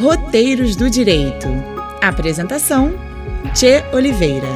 [0.00, 1.46] Roteiros do Direito.
[2.00, 2.94] Apresentação:
[3.54, 4.48] Tchê Oliveira.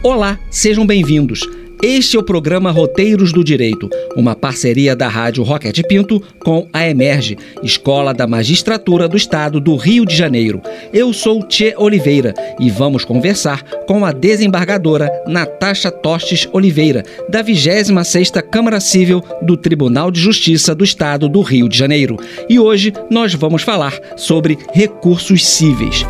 [0.00, 1.40] Olá, sejam bem-vindos.
[1.86, 6.88] Este é o programa Roteiros do Direito, uma parceria da Rádio Roquete Pinto com a
[6.88, 10.62] Emerge, Escola da Magistratura do Estado do Rio de Janeiro.
[10.94, 18.40] Eu sou Tchê Oliveira e vamos conversar com a desembargadora Natasha Tostes Oliveira, da 26ª
[18.40, 22.16] Câmara Civil do Tribunal de Justiça do Estado do Rio de Janeiro.
[22.48, 26.06] E hoje nós vamos falar sobre recursos cíveis.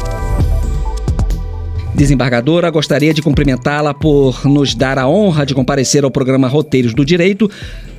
[1.95, 7.05] Desembargadora, gostaria de cumprimentá-la por nos dar a honra de comparecer ao programa Roteiros do
[7.05, 7.49] Direito.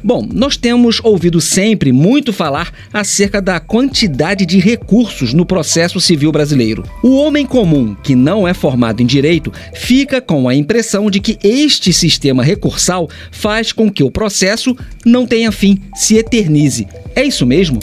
[0.03, 6.29] Bom, nós temos ouvido sempre muito falar acerca da quantidade de recursos no processo civil
[6.29, 6.83] brasileiro.
[7.01, 11.39] O homem comum, que não é formado em direito, fica com a impressão de que
[11.41, 16.85] este sistema recursal faz com que o processo não tenha fim, se eternize.
[17.15, 17.79] É isso mesmo?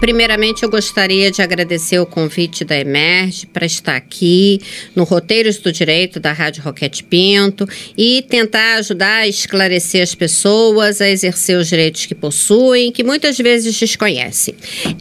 [0.00, 4.58] Primeiramente, eu gostaria de agradecer o convite da Emerge para estar aqui
[4.96, 11.02] no Roteiros do Direito da Rádio Roquete Pinto e tentar ajudar a esclarecer as pessoas
[11.02, 14.54] a exercer os direitos que possuem, que muitas vezes desconhecem.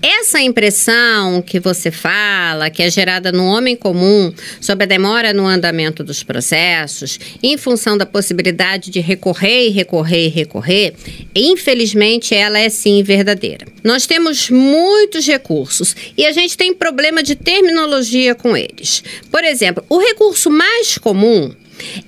[0.03, 5.47] Essa impressão que você fala, que é gerada no homem comum sobre a demora no
[5.47, 10.93] andamento dos processos, em função da possibilidade de recorrer e recorrer e recorrer,
[11.33, 13.65] infelizmente ela é sim verdadeira.
[13.81, 19.03] Nós temos muito muitos recursos e a gente tem problema de terminologia com eles.
[19.31, 21.53] Por exemplo, o recurso mais comum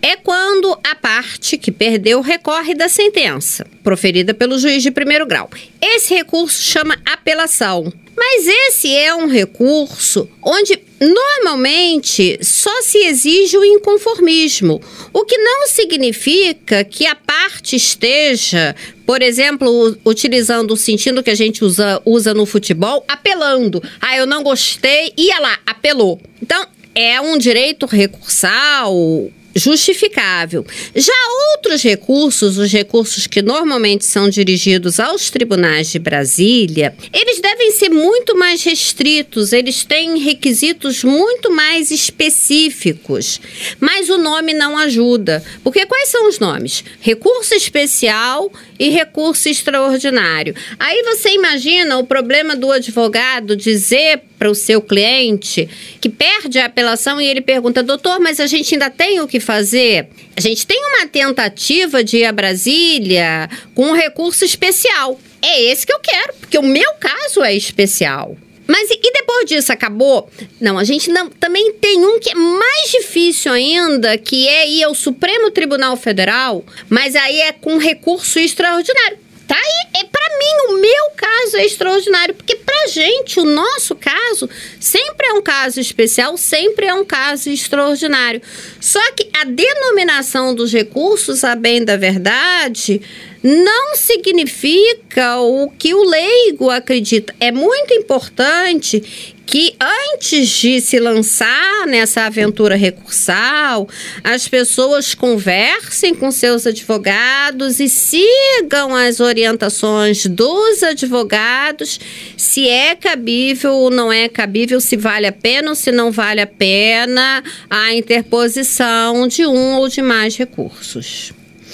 [0.02, 5.50] é quando a parte que perdeu recorre da sentença proferida pelo juiz de primeiro grau.
[5.80, 7.94] Esse recurso chama apelação.
[8.24, 14.80] Mas esse é um recurso onde normalmente só se exige o inconformismo,
[15.12, 18.76] o que não significa que a parte esteja,
[19.08, 23.82] por exemplo, utilizando o sentido que a gente usa, usa no futebol, apelando.
[24.00, 26.22] Ah, eu não gostei, ia lá, apelou.
[26.40, 30.66] Então, é um direito recursal justificável.
[30.96, 31.14] Já
[31.54, 37.90] outros recursos, os recursos que normalmente são dirigidos aos tribunais de Brasília, eles devem ser
[37.90, 43.42] muito mais restritos, eles têm requisitos muito mais específicos.
[43.80, 45.44] Mas o nome não ajuda.
[45.64, 46.84] Porque quais são os nomes?
[47.00, 50.56] Recurso especial e recurso extraordinário.
[50.80, 55.70] Aí você imagina o problema do advogado dizer para o seu cliente
[56.00, 59.40] que perde a apelação e ele pergunta: doutor, mas a gente ainda tem o que
[59.42, 60.08] fazer?
[60.36, 65.20] A gente tem uma tentativa de ir a Brasília com um recurso especial.
[65.42, 68.38] É esse que eu quero, porque o meu caso é especial.
[68.68, 70.30] Mas e, depois disso acabou?
[70.60, 74.84] Não, a gente não, também tem um que é mais difícil ainda, que é ir
[74.84, 79.18] ao Supremo Tribunal Federal, mas aí é com recurso extraordinário.
[79.48, 83.96] Tá aí, é para mim o meu caso é extraordinário, porque pra gente o nosso
[83.96, 88.42] caso sempre é um caso especial, sempre é um caso extraordinário.
[88.80, 93.02] Só que a denominação dos recursos, a bem da verdade,
[93.44, 97.34] não significa o que o leigo acredita.
[97.40, 99.76] É muito importante que
[100.14, 103.86] antes de se lançar nessa aventura recursal,
[104.24, 112.00] as pessoas conversem com seus advogados e sigam as orientações dos advogados,
[112.38, 116.40] se é cabível ou não é cabível, se vale a pena ou se não vale
[116.40, 121.34] a pena a interposição de um ou de mais recursos.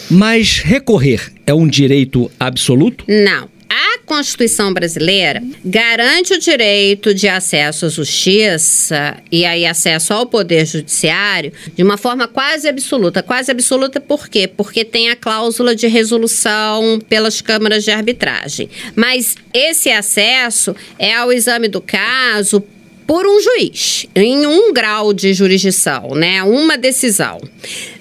[0.09, 3.03] Mas recorrer é um direito absoluto?
[3.07, 3.49] Não.
[3.69, 10.65] A Constituição brasileira garante o direito de acesso à justiça e aí acesso ao poder
[10.65, 13.21] judiciário de uma forma quase absoluta.
[13.21, 14.47] Quase absoluta por quê?
[14.47, 18.69] Porque tem a cláusula de resolução pelas câmaras de arbitragem.
[18.95, 22.63] Mas esse acesso é ao exame do caso
[23.07, 26.43] por um juiz, em um grau de jurisdição, né?
[26.43, 27.39] Uma decisão.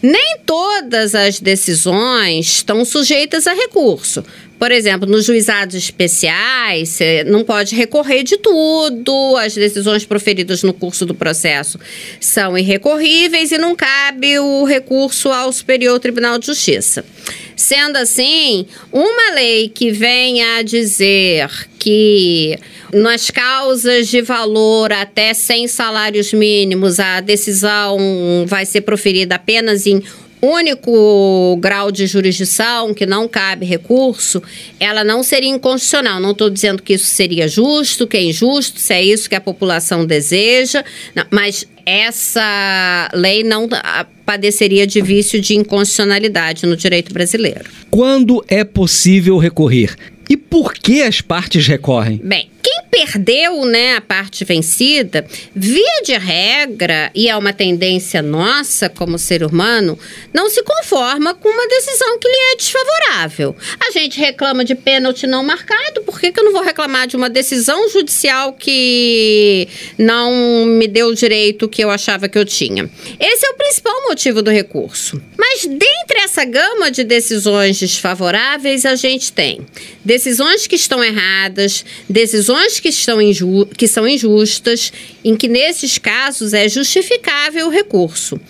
[0.02, 4.24] Nem todas as decisões estão sujeitas a recurso.
[4.58, 10.72] Por exemplo, nos juizados especiais, você não pode recorrer de tudo, as decisões proferidas no
[10.72, 11.78] curso do processo
[12.18, 17.04] são irrecorríveis e não cabe o recurso ao Superior Tribunal de Justiça.
[17.54, 22.58] Sendo assim, uma lei que venha a dizer que
[22.92, 27.98] nas causas de valor até 100 salários mínimos a decisão
[28.46, 30.02] vai ser proferida apenas em
[30.52, 34.42] único grau de jurisdição, que não cabe recurso,
[34.78, 36.20] ela não seria inconstitucional.
[36.20, 39.40] Não estou dizendo que isso seria justo, que é injusto, se é isso que a
[39.40, 40.84] população deseja,
[41.14, 43.68] não, mas essa lei não
[44.24, 47.64] padeceria de vício de inconstitucionalidade no direito brasileiro.
[47.90, 49.96] Quando é possível recorrer?
[50.28, 52.20] E por que as partes recorrem?
[52.22, 55.24] Bem, quem perdeu né, a parte vencida,
[55.54, 59.96] via de regra, e é uma tendência nossa como ser humano,
[60.34, 63.54] não se conforma com uma decisão que lhe é desfavorável.
[63.86, 67.28] A gente reclama de pênalti não marcado, que, que eu não vou reclamar de uma
[67.28, 69.68] decisão judicial que
[69.98, 72.88] não me deu o direito que eu achava que eu tinha?
[73.18, 75.20] Esse é o principal motivo do recurso.
[75.36, 79.60] Mas dentre essa gama de decisões desfavoráveis, a gente tem
[80.04, 84.92] decisões que estão erradas, decisões que, estão inju que são injustas,
[85.24, 88.40] em que nesses casos é justificável o recurso.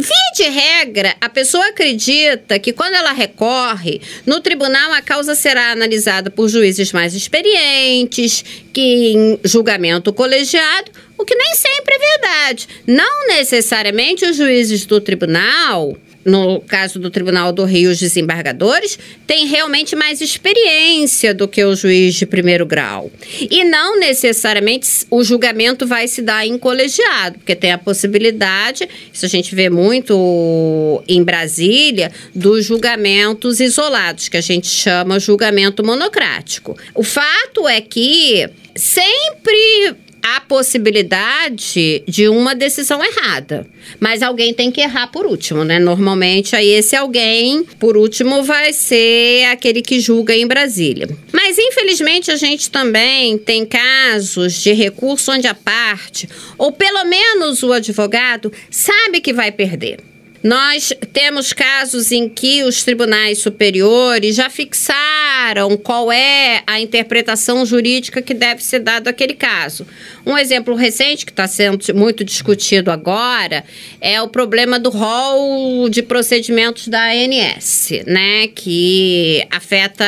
[0.00, 5.72] Via de regra, a pessoa acredita que quando ela recorre, no tribunal a causa será
[5.72, 8.42] analisada por juízes mais experientes,
[8.72, 10.90] que em julgamento colegiado,
[11.20, 12.68] o que nem sempre é verdade.
[12.86, 19.46] Não necessariamente os juízes do tribunal no caso do Tribunal do Rio, os desembargadores têm
[19.46, 23.10] realmente mais experiência do que o juiz de primeiro grau.
[23.40, 29.24] E não necessariamente o julgamento vai se dar em colegiado, porque tem a possibilidade, isso
[29.24, 36.76] a gente vê muito em Brasília, dos julgamentos isolados, que a gente chama julgamento monocrático.
[36.94, 38.46] O fato é que
[38.76, 43.66] sempre a possibilidade de uma decisão errada.
[43.98, 45.78] Mas alguém tem que errar por último, né?
[45.78, 51.08] Normalmente, aí esse alguém, por último, vai ser aquele que julga em Brasília.
[51.32, 56.28] Mas, infelizmente, a gente também tem casos de recurso onde a parte,
[56.58, 60.00] ou pelo menos o advogado, sabe que vai perder.
[60.42, 68.22] Nós temos casos em que os tribunais superiores já fixaram qual é a interpretação jurídica
[68.22, 69.86] que deve ser dada àquele caso.
[70.24, 73.64] Um exemplo recente que está sendo muito discutido agora
[74.00, 80.04] é o problema do rol de procedimentos da ANS, né, que afeta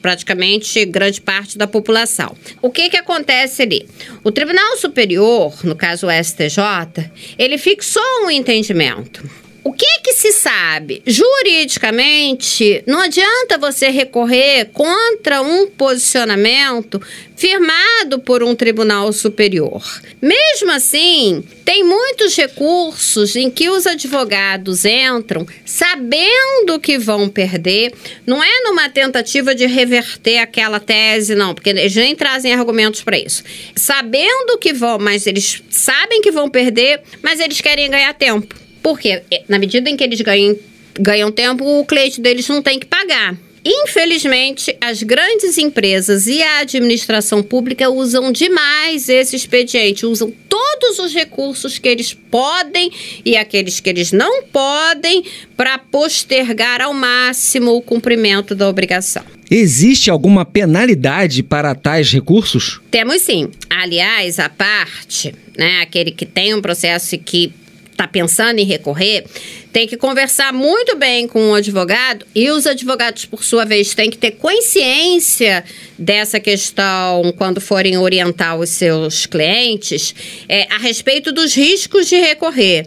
[0.00, 2.34] praticamente grande parte da população.
[2.62, 3.86] O que que acontece ali?
[4.24, 10.32] O Tribunal Superior, no caso o STJ, ele fixou um entendimento o que que se
[10.32, 11.02] sabe?
[11.06, 17.00] Juridicamente, não adianta você recorrer contra um posicionamento
[17.36, 19.82] firmado por um tribunal superior.
[20.20, 27.92] Mesmo assim, tem muitos recursos em que os advogados entram sabendo que vão perder,
[28.26, 33.18] não é numa tentativa de reverter aquela tese, não, porque eles nem trazem argumentos para
[33.18, 33.44] isso.
[33.76, 38.67] Sabendo que vão, mas eles sabem que vão perder, mas eles querem ganhar tempo.
[38.82, 40.56] Porque na medida em que eles ganham,
[40.98, 43.36] ganham tempo, o cliente deles não tem que pagar.
[43.64, 51.12] Infelizmente, as grandes empresas e a administração pública usam demais esse expediente, usam todos os
[51.12, 52.90] recursos que eles podem
[53.24, 55.24] e aqueles que eles não podem
[55.56, 59.22] para postergar ao máximo o cumprimento da obrigação.
[59.50, 62.80] Existe alguma penalidade para tais recursos?
[62.90, 63.50] Temos sim.
[63.68, 67.52] Aliás, a parte, né, aquele que tem um processo que
[67.98, 69.26] está pensando em recorrer,
[69.72, 74.10] tem que conversar muito bem com o advogado e os advogados, por sua vez, têm
[74.10, 75.64] que ter consciência
[75.98, 80.14] dessa questão quando forem orientar os seus clientes
[80.48, 82.86] é, a respeito dos riscos de recorrer.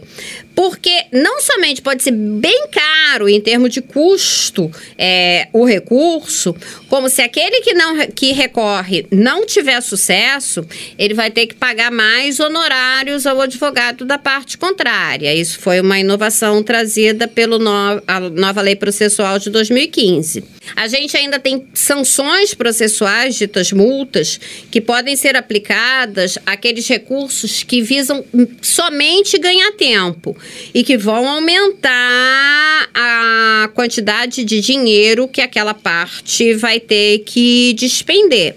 [0.54, 6.54] Porque não somente pode ser bem caro em termos de custo é, o recurso,
[6.88, 10.66] como se aquele que não que recorre não tiver sucesso,
[10.98, 15.34] ele vai ter que pagar mais honorários ao advogado da parte contrária.
[15.34, 20.42] Isso foi uma inovação trazida pela no, nova lei processual de 2015.
[20.74, 27.82] A gente ainda tem sanções processuais, ditas multas, que podem ser aplicadas àqueles recursos que
[27.82, 28.24] visam
[28.62, 30.34] somente ganhar tempo
[30.72, 38.56] e que vão aumentar a quantidade de dinheiro que aquela parte vai ter que despender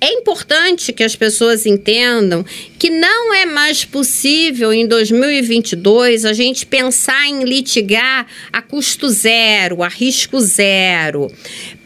[0.00, 2.44] é importante que as pessoas entendam
[2.78, 9.82] que não é mais possível em 2022 a gente pensar em litigar a custo zero,
[9.82, 11.30] a risco zero.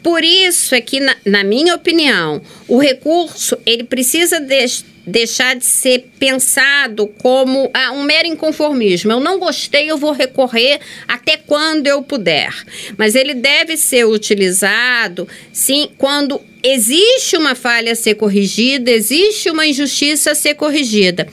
[0.03, 4.65] Por isso é que, na, na minha opinião, o recurso ele precisa de,
[5.05, 9.11] deixar de ser pensado como ah, um mero inconformismo.
[9.11, 12.53] Eu não gostei, eu vou recorrer até quando eu puder.
[12.97, 19.65] Mas ele deve ser utilizado, sim, quando existe uma falha a ser corrigida, existe uma
[19.65, 21.27] injustiça a ser corrigida.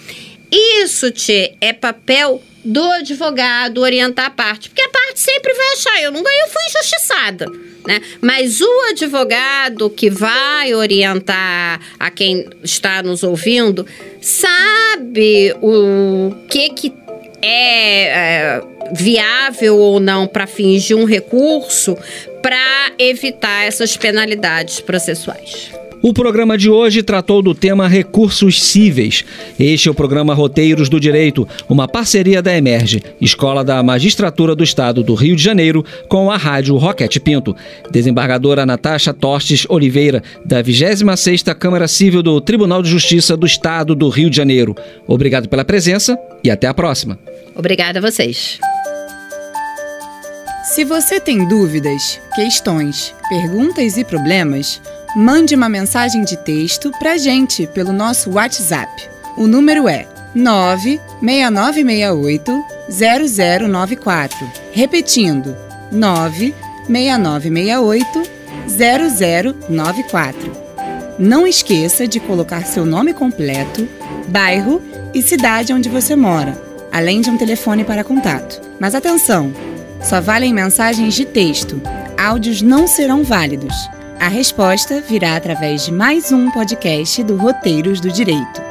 [0.51, 4.69] Isso, Tchê, é papel do advogado orientar a parte.
[4.69, 7.47] Porque a parte sempre vai achar, eu não ganhei, eu fui injustiçada.
[7.87, 8.03] Né?
[8.21, 13.87] Mas o advogado que vai orientar a quem está nos ouvindo
[14.21, 16.93] sabe o que que
[17.41, 21.97] é, é viável ou não para fins de um recurso
[22.43, 25.78] para evitar essas penalidades processuais.
[26.01, 29.25] O programa de hoje tratou do tema recursos cíveis.
[29.59, 34.63] Este é o programa Roteiros do Direito, uma parceria da Emerge, Escola da Magistratura do
[34.63, 37.55] Estado do Rio de Janeiro, com a Rádio Roquete Pinto.
[37.91, 44.09] Desembargadora Natasha Tostes Oliveira, da 26ª Câmara Civil do Tribunal de Justiça do Estado do
[44.09, 44.77] Rio de Janeiro.
[45.07, 47.19] Obrigado pela presença e até a próxima.
[47.57, 48.61] Obrigada a vocês.
[50.63, 54.81] Se você tem dúvidas, questões, perguntas e problemas,
[55.17, 59.09] mande uma mensagem de texto para gente pelo nosso WhatsApp.
[59.37, 64.51] O número é 96968 0094.
[64.73, 65.57] Repetindo,
[65.91, 68.39] 96968
[68.69, 70.69] 0094.
[71.19, 73.89] Não esqueça de colocar seu nome completo,
[74.29, 74.81] bairro
[75.13, 76.57] e cidade onde você mora,
[76.93, 78.61] além de um telefone para contato.
[78.79, 79.53] Mas atenção!
[80.01, 81.83] Só valem mensagens de texto.
[82.17, 83.75] Áudios não serão válidos.
[84.21, 88.68] A resposta virá através de mais um podcast do Roteiros do Direito.